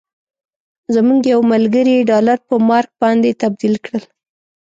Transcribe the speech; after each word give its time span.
زموږ 0.93 1.21
یو 1.33 1.41
ملګري 1.51 1.95
ډالر 2.09 2.37
په 2.47 2.55
مارک 2.67 2.91
باندې 3.01 3.37
تبدیل 3.41 3.75
کړل. 3.85 4.03